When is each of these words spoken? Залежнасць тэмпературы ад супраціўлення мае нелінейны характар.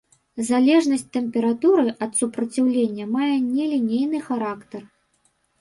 Залежнасць 0.45 1.03
тэмпературы 1.17 1.85
ад 2.05 2.11
супраціўлення 2.21 3.05
мае 3.19 3.31
нелінейны 3.53 4.25
характар. 4.31 4.81